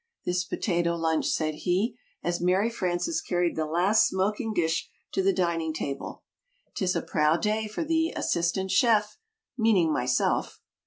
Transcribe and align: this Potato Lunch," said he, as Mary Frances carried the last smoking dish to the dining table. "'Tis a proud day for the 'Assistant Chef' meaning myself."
this 0.25 0.43
Potato 0.43 0.95
Lunch," 0.95 1.27
said 1.27 1.53
he, 1.53 1.95
as 2.23 2.41
Mary 2.41 2.71
Frances 2.71 3.21
carried 3.21 3.55
the 3.55 3.67
last 3.67 4.07
smoking 4.07 4.51
dish 4.51 4.89
to 5.11 5.21
the 5.21 5.31
dining 5.31 5.75
table. 5.75 6.23
"'Tis 6.73 6.95
a 6.95 7.03
proud 7.03 7.43
day 7.43 7.67
for 7.67 7.83
the 7.83 8.11
'Assistant 8.15 8.71
Chef' 8.71 9.19
meaning 9.59 9.93
myself." 9.93 10.59